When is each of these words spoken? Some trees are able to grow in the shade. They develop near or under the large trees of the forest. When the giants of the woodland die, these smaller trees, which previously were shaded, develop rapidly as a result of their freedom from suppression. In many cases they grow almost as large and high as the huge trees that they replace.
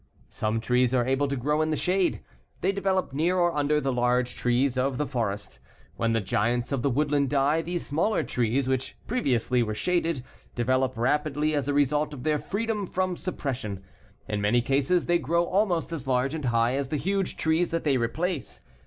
Some 0.29 0.59
trees 0.59 0.95
are 0.95 1.05
able 1.05 1.27
to 1.27 1.35
grow 1.35 1.61
in 1.61 1.69
the 1.69 1.77
shade. 1.77 2.21
They 2.61 2.71
develop 2.71 3.13
near 3.13 3.37
or 3.37 3.55
under 3.55 3.79
the 3.79 3.93
large 3.93 4.33
trees 4.35 4.75
of 4.75 4.97
the 4.97 5.05
forest. 5.05 5.59
When 5.95 6.11
the 6.11 6.19
giants 6.21 6.71
of 6.71 6.81
the 6.81 6.89
woodland 6.89 7.29
die, 7.29 7.61
these 7.61 7.85
smaller 7.85 8.23
trees, 8.23 8.67
which 8.67 8.97
previously 9.05 9.61
were 9.61 9.75
shaded, 9.75 10.23
develop 10.55 10.97
rapidly 10.97 11.53
as 11.53 11.67
a 11.67 11.73
result 11.75 12.15
of 12.15 12.23
their 12.23 12.39
freedom 12.39 12.87
from 12.87 13.15
suppression. 13.15 13.83
In 14.27 14.41
many 14.41 14.63
cases 14.63 15.05
they 15.05 15.19
grow 15.19 15.45
almost 15.45 15.93
as 15.93 16.07
large 16.07 16.33
and 16.33 16.45
high 16.45 16.73
as 16.73 16.89
the 16.89 16.97
huge 16.97 17.37
trees 17.37 17.69
that 17.69 17.83
they 17.83 17.97
replace. 17.97 18.61